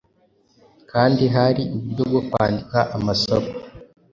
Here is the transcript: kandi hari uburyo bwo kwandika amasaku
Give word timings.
kandi 0.91 1.23
hari 1.35 1.61
uburyo 1.75 2.03
bwo 2.09 2.21
kwandika 2.27 2.77
amasaku 2.97 3.53